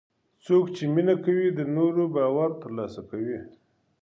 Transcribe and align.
څوک 0.45 0.65
چې 0.75 0.83
مینه 0.93 1.15
کوي، 1.23 1.47
د 1.53 1.59
نورو 1.75 2.03
باور 2.15 2.49
ترلاسه 2.61 3.01
کوي. 3.09 3.39